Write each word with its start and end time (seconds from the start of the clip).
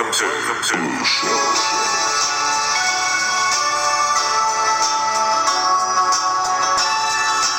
Welcome 0.00 0.16
to, 0.16 0.24
welcome 0.24 0.64
to 0.64 0.76
Blue 0.78 1.04
Show. 1.04 1.28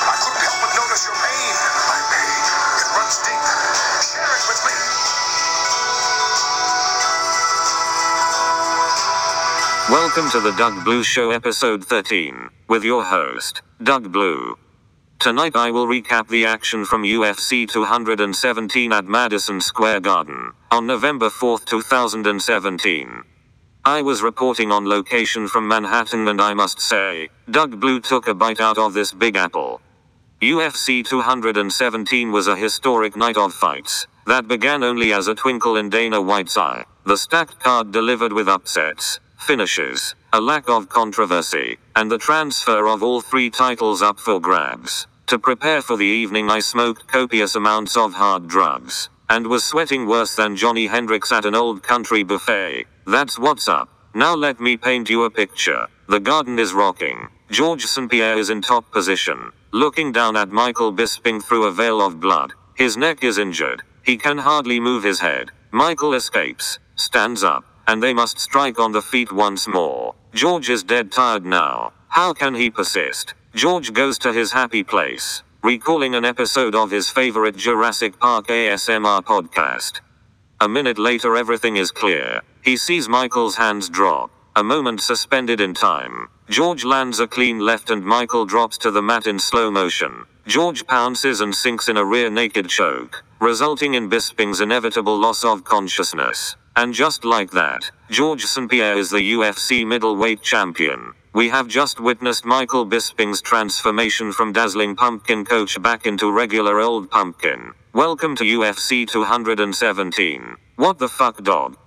I 0.01 0.15
couldn't 0.17 0.41
help 0.41 0.57
but 0.57 0.73
notice 0.73 1.05
your 1.05 1.13
pain. 1.21 1.53
My 1.85 2.01
pain, 2.09 2.41
it 2.81 2.89
runs 2.97 3.21
deep. 3.21 3.45
Share 4.01 4.25
it 4.25 4.45
with 4.49 4.57
me. 4.65 4.73
Welcome 9.93 10.31
to 10.31 10.39
the 10.39 10.57
Doug 10.57 10.83
Blue 10.83 11.03
Show 11.03 11.29
episode 11.29 11.85
13, 11.85 12.49
with 12.67 12.83
your 12.83 13.03
host, 13.03 13.61
Doug 13.83 14.11
Blue. 14.11 14.57
Tonight 15.21 15.55
I 15.55 15.69
will 15.69 15.85
recap 15.85 16.29
the 16.29 16.47
action 16.47 16.83
from 16.83 17.03
UFC 17.03 17.69
217 17.69 18.91
at 18.91 19.05
Madison 19.05 19.61
Square 19.61 19.99
Garden, 19.99 20.51
on 20.71 20.87
November 20.87 21.29
4, 21.29 21.59
2017. 21.59 23.23
I 23.85 24.01
was 24.01 24.23
reporting 24.23 24.71
on 24.71 24.89
location 24.89 25.47
from 25.47 25.67
Manhattan 25.67 26.27
and 26.27 26.41
I 26.41 26.55
must 26.55 26.81
say, 26.81 27.29
Doug 27.51 27.79
Blue 27.79 27.99
took 27.99 28.27
a 28.27 28.33
bite 28.33 28.59
out 28.59 28.79
of 28.79 28.95
this 28.95 29.13
big 29.13 29.35
apple. 29.35 29.79
UFC 30.41 31.05
217 31.05 32.31
was 32.31 32.47
a 32.47 32.55
historic 32.55 33.15
night 33.15 33.37
of 33.37 33.53
fights 33.53 34.07
that 34.25 34.47
began 34.47 34.83
only 34.83 35.13
as 35.13 35.27
a 35.27 35.35
twinkle 35.35 35.75
in 35.75 35.91
Dana 35.91 36.19
White's 36.19 36.57
eye. 36.57 36.83
The 37.05 37.15
stacked 37.15 37.59
card 37.59 37.91
delivered 37.91 38.33
with 38.33 38.49
upsets, 38.49 39.19
finishes, 39.37 40.15
a 40.33 40.41
lack 40.41 40.67
of 40.67 40.89
controversy, 40.89 41.77
and 41.95 42.09
the 42.09 42.17
transfer 42.17 42.87
of 42.87 43.03
all 43.03 43.21
three 43.21 43.51
titles 43.51 44.01
up 44.01 44.19
for 44.19 44.39
grabs. 44.39 45.05
To 45.27 45.39
prepare 45.39 45.81
for 45.81 45.97
the 45.97 46.05
evening, 46.05 46.49
I 46.49 46.59
smoked 46.59 47.07
copious 47.07 47.55
amounts 47.55 47.95
of 47.95 48.13
hard 48.13 48.47
drugs 48.47 49.09
and 49.29 49.47
was 49.47 49.63
sweating 49.63 50.07
worse 50.07 50.35
than 50.35 50.57
Johnny 50.57 50.87
Hendricks 50.87 51.31
at 51.31 51.45
an 51.45 51.55
old 51.55 51.83
country 51.83 52.21
buffet. 52.21 52.85
That's 53.07 53.39
what's 53.39 53.69
up. 53.69 53.87
Now 54.13 54.35
let 54.35 54.59
me 54.59 54.75
paint 54.75 55.09
you 55.09 55.23
a 55.23 55.29
picture. 55.29 55.87
The 56.09 56.19
garden 56.19 56.59
is 56.59 56.73
rocking. 56.73 57.29
George 57.49 57.85
St. 57.85 58.11
Pierre 58.11 58.37
is 58.37 58.49
in 58.49 58.61
top 58.61 58.91
position, 58.91 59.51
looking 59.71 60.11
down 60.11 60.35
at 60.35 60.49
Michael 60.49 60.91
Bisping 60.91 61.41
through 61.41 61.65
a 61.65 61.71
veil 61.71 62.05
of 62.05 62.19
blood. 62.19 62.51
His 62.75 62.97
neck 62.97 63.23
is 63.23 63.37
injured. 63.37 63.83
He 64.03 64.17
can 64.17 64.37
hardly 64.37 64.81
move 64.81 65.03
his 65.03 65.21
head. 65.21 65.51
Michael 65.71 66.13
escapes, 66.13 66.79
stands 66.97 67.41
up, 67.41 67.63
and 67.87 68.03
they 68.03 68.13
must 68.13 68.37
strike 68.37 68.79
on 68.79 68.91
the 68.91 69.01
feet 69.01 69.31
once 69.31 69.65
more. 69.67 70.13
George 70.33 70.69
is 70.69 70.83
dead 70.83 71.11
tired 71.11 71.45
now. 71.45 71.93
How 72.09 72.33
can 72.33 72.55
he 72.55 72.69
persist? 72.69 73.33
George 73.53 73.91
goes 73.91 74.17
to 74.17 74.31
his 74.31 74.53
happy 74.53 74.81
place, 74.81 75.43
recalling 75.61 76.15
an 76.15 76.23
episode 76.23 76.73
of 76.73 76.89
his 76.89 77.09
favorite 77.09 77.57
Jurassic 77.57 78.17
Park 78.17 78.47
ASMR 78.47 79.21
podcast. 79.21 79.99
A 80.61 80.69
minute 80.69 80.97
later, 80.97 81.35
everything 81.35 81.75
is 81.75 81.91
clear. 81.91 82.41
He 82.63 82.77
sees 82.77 83.09
Michael's 83.09 83.55
hands 83.55 83.89
drop. 83.89 84.31
A 84.55 84.63
moment 84.63 85.01
suspended 85.01 85.59
in 85.59 85.73
time. 85.73 86.29
George 86.49 86.85
lands 86.85 87.19
a 87.19 87.27
clean 87.27 87.59
left 87.59 87.89
and 87.89 88.03
Michael 88.03 88.45
drops 88.45 88.77
to 88.79 88.91
the 88.91 89.01
mat 89.01 89.27
in 89.27 89.37
slow 89.37 89.69
motion. 89.69 90.25
George 90.47 90.87
pounces 90.87 91.41
and 91.41 91.53
sinks 91.53 91.89
in 91.89 91.97
a 91.97 92.05
rear 92.05 92.29
naked 92.29 92.69
choke, 92.69 93.23
resulting 93.39 93.95
in 93.95 94.09
Bisping's 94.09 94.61
inevitable 94.61 95.17
loss 95.17 95.43
of 95.43 95.63
consciousness. 95.65 96.55
And 96.77 96.93
just 96.93 97.25
like 97.25 97.51
that, 97.51 97.91
George 98.09 98.45
St. 98.45 98.69
Pierre 98.69 98.97
is 98.97 99.09
the 99.09 99.33
UFC 99.33 99.85
middleweight 99.85 100.41
champion. 100.41 101.13
We 101.33 101.47
have 101.47 101.69
just 101.69 102.01
witnessed 102.01 102.43
Michael 102.43 102.85
Bisping's 102.85 103.41
transformation 103.41 104.33
from 104.33 104.51
dazzling 104.51 104.97
pumpkin 104.97 105.45
coach 105.45 105.81
back 105.81 106.05
into 106.05 106.29
regular 106.29 106.81
old 106.81 107.09
pumpkin. 107.09 107.71
Welcome 107.93 108.35
to 108.35 108.43
UFC 108.43 109.07
217. 109.07 110.57
What 110.75 110.99
the 110.99 111.07
fuck, 111.07 111.41
dog? 111.41 111.77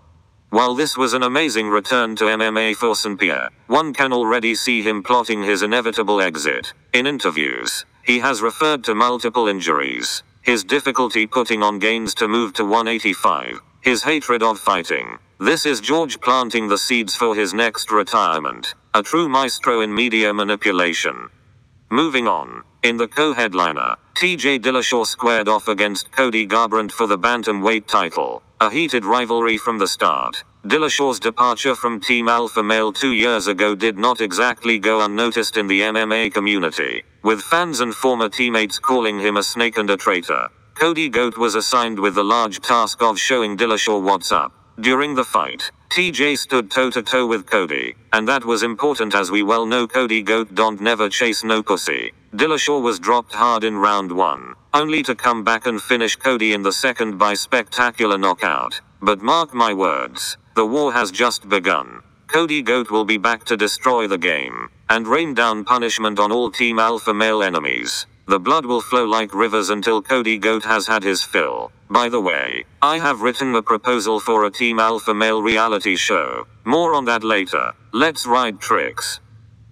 While 0.48 0.74
this 0.74 0.96
was 0.96 1.12
an 1.12 1.24
amazing 1.24 1.68
return 1.68 2.16
to 2.16 2.24
MMA 2.24 2.74
for 2.76 2.96
St. 2.96 3.20
Pierre, 3.20 3.50
one 3.66 3.92
can 3.92 4.14
already 4.14 4.54
see 4.54 4.80
him 4.80 5.02
plotting 5.02 5.42
his 5.42 5.60
inevitable 5.60 6.22
exit. 6.22 6.72
In 6.94 7.06
interviews, 7.06 7.84
he 8.02 8.20
has 8.20 8.40
referred 8.40 8.82
to 8.84 8.94
multiple 8.94 9.46
injuries, 9.46 10.22
his 10.40 10.64
difficulty 10.64 11.26
putting 11.26 11.62
on 11.62 11.78
gains 11.78 12.14
to 12.14 12.28
move 12.28 12.54
to 12.54 12.64
185, 12.64 13.60
his 13.84 14.02
hatred 14.02 14.42
of 14.42 14.58
fighting. 14.58 15.18
This 15.38 15.66
is 15.66 15.78
George 15.78 16.18
planting 16.22 16.68
the 16.68 16.78
seeds 16.78 17.14
for 17.14 17.34
his 17.34 17.52
next 17.52 17.92
retirement, 17.92 18.74
a 18.94 19.02
true 19.02 19.28
maestro 19.28 19.82
in 19.82 19.94
media 19.94 20.32
manipulation. 20.32 21.28
Moving 21.90 22.26
on, 22.26 22.62
in 22.82 22.96
the 22.96 23.06
co-headliner, 23.06 23.96
TJ 24.14 24.60
Dillashaw 24.60 25.06
squared 25.06 25.48
off 25.48 25.68
against 25.68 26.10
Cody 26.12 26.46
Garbrandt 26.46 26.92
for 26.92 27.06
the 27.06 27.18
bantamweight 27.18 27.86
title, 27.86 28.42
a 28.62 28.70
heated 28.70 29.04
rivalry 29.04 29.58
from 29.58 29.78
the 29.78 29.86
start. 29.86 30.42
Dillashaw's 30.64 31.20
departure 31.20 31.74
from 31.74 32.00
Team 32.00 32.26
Alpha 32.26 32.62
Male 32.62 32.90
two 32.90 33.12
years 33.12 33.48
ago 33.48 33.74
did 33.74 33.98
not 33.98 34.22
exactly 34.22 34.78
go 34.78 35.04
unnoticed 35.04 35.58
in 35.58 35.66
the 35.66 35.82
MMA 35.82 36.32
community, 36.32 37.04
with 37.22 37.42
fans 37.42 37.80
and 37.80 37.94
former 37.94 38.30
teammates 38.30 38.78
calling 38.78 39.18
him 39.20 39.36
a 39.36 39.42
snake 39.42 39.76
and 39.76 39.90
a 39.90 39.96
traitor. 39.98 40.48
Cody 40.74 41.08
Goat 41.08 41.38
was 41.38 41.54
assigned 41.54 41.98
with 42.00 42.16
the 42.16 42.24
large 42.24 42.60
task 42.60 43.00
of 43.00 43.18
showing 43.18 43.56
Dillashaw 43.56 44.02
what's 44.02 44.32
up. 44.32 44.52
During 44.80 45.14
the 45.14 45.24
fight, 45.24 45.70
TJ 45.90 46.36
stood 46.36 46.68
toe 46.68 46.90
to 46.90 47.00
toe 47.00 47.26
with 47.28 47.46
Cody, 47.46 47.94
and 48.12 48.26
that 48.26 48.44
was 48.44 48.64
important 48.64 49.14
as 49.14 49.30
we 49.30 49.44
well 49.44 49.66
know 49.66 49.86
Cody 49.86 50.20
Goat 50.20 50.52
don't 50.56 50.80
never 50.80 51.08
chase 51.08 51.44
no 51.44 51.62
pussy. 51.62 52.12
Dillashaw 52.34 52.82
was 52.82 52.98
dropped 52.98 53.32
hard 53.32 53.62
in 53.62 53.76
round 53.76 54.10
one, 54.10 54.54
only 54.74 55.04
to 55.04 55.14
come 55.14 55.44
back 55.44 55.66
and 55.66 55.80
finish 55.80 56.16
Cody 56.16 56.52
in 56.52 56.62
the 56.62 56.72
second 56.72 57.18
by 57.18 57.34
spectacular 57.34 58.18
knockout. 58.18 58.80
But 59.00 59.22
mark 59.22 59.54
my 59.54 59.72
words, 59.72 60.36
the 60.56 60.66
war 60.66 60.92
has 60.92 61.12
just 61.12 61.48
begun. 61.48 62.02
Cody 62.26 62.62
Goat 62.62 62.90
will 62.90 63.04
be 63.04 63.16
back 63.16 63.44
to 63.44 63.56
destroy 63.56 64.08
the 64.08 64.18
game, 64.18 64.68
and 64.90 65.06
rain 65.06 65.34
down 65.34 65.64
punishment 65.64 66.18
on 66.18 66.32
all 66.32 66.50
Team 66.50 66.80
Alpha 66.80 67.14
male 67.14 67.44
enemies. 67.44 68.06
The 68.26 68.38
blood 68.38 68.64
will 68.64 68.80
flow 68.80 69.04
like 69.04 69.34
rivers 69.34 69.68
until 69.68 70.00
Cody 70.00 70.38
Goat 70.38 70.64
has 70.64 70.86
had 70.86 71.02
his 71.02 71.22
fill. 71.22 71.70
By 71.90 72.08
the 72.08 72.20
way, 72.20 72.64
I 72.80 72.98
have 72.98 73.20
written 73.20 73.54
a 73.54 73.62
proposal 73.62 74.18
for 74.18 74.44
a 74.44 74.50
Team 74.50 74.78
Alpha 74.78 75.12
male 75.12 75.42
reality 75.42 75.96
show. 75.96 76.46
More 76.64 76.94
on 76.94 77.04
that 77.04 77.22
later. 77.22 77.72
Let's 77.92 78.26
ride 78.26 78.60
tricks. 78.60 79.20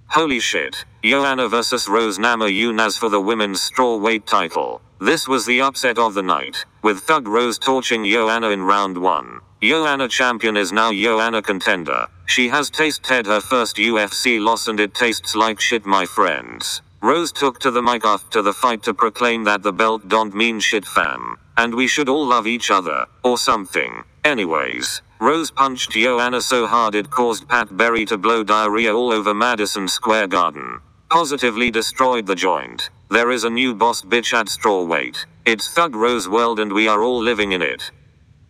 Holy 0.08 0.38
shit. 0.40 0.84
Joanna 1.02 1.48
vs 1.48 1.88
Rose 1.88 2.18
Nama 2.18 2.44
Namajunas 2.44 2.98
for 2.98 3.08
the 3.08 3.20
women's 3.20 3.70
strawweight 3.70 4.26
title. 4.26 4.82
This 5.00 5.26
was 5.26 5.46
the 5.46 5.62
upset 5.62 5.98
of 5.98 6.12
the 6.12 6.22
night, 6.22 6.64
with 6.82 7.00
Thug 7.00 7.26
Rose 7.26 7.58
torching 7.58 8.04
Joanna 8.04 8.50
in 8.50 8.62
round 8.62 8.98
1. 8.98 9.40
Joanna 9.62 10.08
champion 10.08 10.56
is 10.56 10.70
now 10.70 10.92
Joanna 10.92 11.40
contender. 11.40 12.06
She 12.26 12.48
has 12.48 12.68
tasted 12.68 13.26
her 13.26 13.40
first 13.40 13.76
UFC 13.76 14.38
loss 14.38 14.68
and 14.68 14.78
it 14.78 14.92
tastes 14.92 15.34
like 15.34 15.58
shit 15.58 15.86
my 15.86 16.04
friends. 16.04 16.82
Rose 17.02 17.32
took 17.32 17.58
to 17.58 17.72
the 17.72 17.82
mic 17.82 18.04
after 18.04 18.42
the 18.42 18.52
fight 18.52 18.84
to 18.84 18.94
proclaim 18.94 19.42
that 19.42 19.64
the 19.64 19.72
belt 19.72 20.06
don't 20.06 20.36
mean 20.36 20.60
shit 20.60 20.86
fam. 20.86 21.36
And 21.56 21.74
we 21.74 21.88
should 21.88 22.08
all 22.08 22.24
love 22.24 22.46
each 22.46 22.70
other, 22.70 23.06
or 23.24 23.36
something. 23.36 24.04
Anyways, 24.24 25.02
Rose 25.20 25.50
punched 25.50 25.90
Joanna 25.90 26.40
so 26.40 26.64
hard 26.64 26.94
it 26.94 27.10
caused 27.10 27.48
Pat 27.48 27.76
Barry 27.76 28.04
to 28.06 28.16
blow 28.16 28.44
diarrhea 28.44 28.94
all 28.94 29.12
over 29.12 29.34
Madison 29.34 29.88
Square 29.88 30.28
Garden. 30.28 30.80
Positively 31.10 31.72
destroyed 31.72 32.24
the 32.24 32.36
joint. 32.36 32.90
There 33.10 33.32
is 33.32 33.42
a 33.42 33.50
new 33.50 33.74
boss 33.74 34.02
bitch 34.02 34.32
at 34.32 34.46
strawweight. 34.46 35.26
It's 35.44 35.74
Thug 35.74 35.96
Rose 35.96 36.28
World 36.28 36.60
and 36.60 36.72
we 36.72 36.86
are 36.86 37.02
all 37.02 37.20
living 37.20 37.50
in 37.50 37.62
it. 37.62 37.90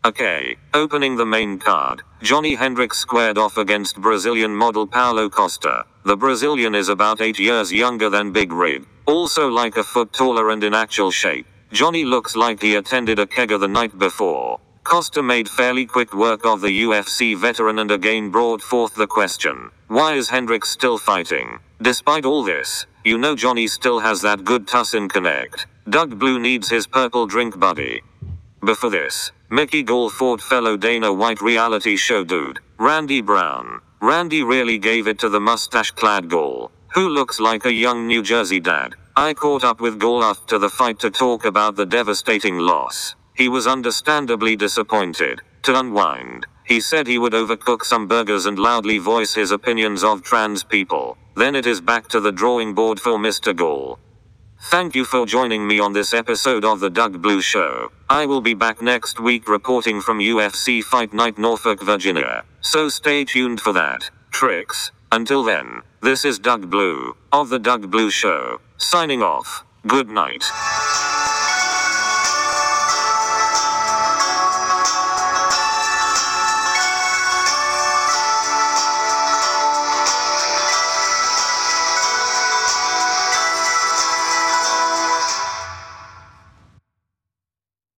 Okay, 0.04 0.56
opening 0.74 1.16
the 1.16 1.24
main 1.24 1.58
card, 1.58 2.02
Johnny 2.22 2.54
Hendricks 2.54 2.98
squared 2.98 3.38
off 3.38 3.56
against 3.56 4.00
Brazilian 4.00 4.54
model 4.54 4.86
Paulo 4.86 5.30
Costa. 5.30 5.84
The 6.04 6.16
Brazilian 6.16 6.74
is 6.74 6.88
about 6.88 7.20
8 7.20 7.38
years 7.38 7.72
younger 7.72 8.10
than 8.10 8.32
Big 8.32 8.52
Rig, 8.52 8.86
also 9.06 9.48
like 9.48 9.76
a 9.76 9.84
foot 9.84 10.12
taller 10.12 10.50
and 10.50 10.64
in 10.64 10.74
actual 10.74 11.10
shape. 11.10 11.46
Johnny 11.70 12.04
looks 12.04 12.34
like 12.34 12.60
he 12.60 12.74
attended 12.74 13.18
a 13.18 13.26
kegger 13.26 13.58
the 13.58 13.68
night 13.68 13.96
before. 13.98 14.58
Costa 14.82 15.22
made 15.22 15.48
fairly 15.48 15.86
quick 15.86 16.12
work 16.12 16.44
of 16.44 16.60
the 16.60 16.82
UFC 16.82 17.36
veteran 17.36 17.78
and 17.78 17.92
again 17.92 18.30
brought 18.30 18.60
forth 18.60 18.94
the 18.96 19.06
question 19.06 19.70
why 19.92 20.14
is 20.14 20.30
Hendricks 20.30 20.70
still 20.70 20.96
fighting? 20.96 21.58
Despite 21.82 22.24
all 22.24 22.42
this, 22.42 22.86
you 23.04 23.18
know 23.18 23.36
Johnny 23.36 23.66
still 23.66 24.00
has 24.00 24.22
that 24.22 24.42
good 24.42 24.66
Tussin 24.66 25.06
connect. 25.10 25.66
Doug 25.88 26.18
Blue 26.18 26.38
needs 26.38 26.70
his 26.70 26.86
purple 26.86 27.26
drink 27.26 27.60
buddy. 27.60 28.00
Before 28.64 28.88
this, 28.88 29.32
Mickey 29.50 29.82
Gall 29.82 30.08
fought 30.08 30.40
fellow 30.40 30.78
Dana 30.78 31.12
White 31.12 31.42
reality 31.42 31.96
show 31.96 32.24
dude, 32.24 32.58
Randy 32.78 33.20
Brown. 33.20 33.82
Randy 34.02 34.42
really 34.42 34.78
gave 34.78 35.06
it 35.06 35.20
to 35.20 35.28
the 35.28 35.38
mustache 35.38 35.92
clad 35.92 36.28
Gall, 36.28 36.72
who 36.92 37.08
looks 37.08 37.38
like 37.38 37.66
a 37.66 37.72
young 37.72 38.08
New 38.08 38.20
Jersey 38.20 38.58
dad. 38.58 38.96
I 39.14 39.32
caught 39.32 39.62
up 39.62 39.80
with 39.80 40.00
Gall 40.00 40.24
after 40.24 40.58
the 40.58 40.68
fight 40.68 40.98
to 40.98 41.10
talk 41.10 41.44
about 41.44 41.76
the 41.76 41.86
devastating 41.86 42.58
loss. 42.58 43.14
He 43.36 43.48
was 43.48 43.68
understandably 43.68 44.56
disappointed. 44.56 45.40
To 45.62 45.78
unwind, 45.78 46.46
he 46.64 46.80
said 46.80 47.06
he 47.06 47.18
would 47.18 47.32
overcook 47.32 47.84
some 47.84 48.08
burgers 48.08 48.46
and 48.46 48.58
loudly 48.58 48.98
voice 48.98 49.34
his 49.34 49.52
opinions 49.52 50.02
of 50.02 50.24
trans 50.24 50.64
people. 50.64 51.16
Then 51.36 51.54
it 51.54 51.68
is 51.68 51.80
back 51.80 52.08
to 52.08 52.18
the 52.18 52.32
drawing 52.32 52.74
board 52.74 52.98
for 52.98 53.18
Mr. 53.18 53.54
Gall. 53.54 54.00
Thank 54.70 54.94
you 54.94 55.04
for 55.04 55.26
joining 55.26 55.66
me 55.66 55.80
on 55.80 55.92
this 55.92 56.14
episode 56.14 56.64
of 56.64 56.78
The 56.78 56.88
Doug 56.88 57.20
Blue 57.20 57.42
Show. 57.42 57.90
I 58.08 58.26
will 58.26 58.40
be 58.40 58.54
back 58.54 58.80
next 58.80 59.18
week 59.18 59.48
reporting 59.48 60.00
from 60.00 60.20
UFC 60.20 60.82
Fight 60.82 61.12
Night 61.12 61.36
Norfolk, 61.36 61.82
Virginia. 61.82 62.44
So 62.60 62.88
stay 62.88 63.24
tuned 63.24 63.60
for 63.60 63.72
that. 63.72 64.08
Tricks. 64.30 64.92
Until 65.10 65.42
then, 65.42 65.82
this 66.00 66.24
is 66.24 66.38
Doug 66.38 66.70
Blue 66.70 67.16
of 67.32 67.48
The 67.48 67.58
Doug 67.58 67.90
Blue 67.90 68.08
Show. 68.10 68.60
Signing 68.78 69.22
off. 69.22 69.64
Good 69.86 70.08
night. 70.08 70.44